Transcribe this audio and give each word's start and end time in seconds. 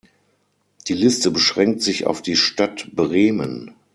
Die 0.87 0.95
Liste 0.95 1.29
beschränkt 1.29 1.83
sich 1.83 2.07
auf 2.07 2.23
die 2.23 2.35
Stadt 2.35 2.89
Bremen. 2.95 3.75